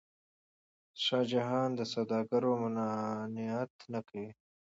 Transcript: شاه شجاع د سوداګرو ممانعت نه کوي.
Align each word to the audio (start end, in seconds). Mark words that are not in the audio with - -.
شاه 1.03 1.23
شجاع 1.29 1.61
د 1.77 1.81
سوداګرو 1.93 2.51
ممانعت 2.63 3.73
نه 3.93 3.99
کوي. 4.07 4.29